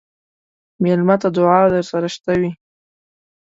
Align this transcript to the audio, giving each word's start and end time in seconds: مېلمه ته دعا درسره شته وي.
مېلمه 0.83 1.15
ته 1.21 1.27
دعا 1.37 1.61
درسره 1.73 2.07
شته 2.15 2.33
وي. 2.39 2.51